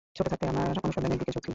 ছোট 0.17 0.25
থাকতে, 0.31 0.45
আমার 0.53 0.75
অনুসন্ধানের 0.85 1.19
দিকে 1.21 1.33
ঝোঁক 1.35 1.41
ছিল। 1.43 1.49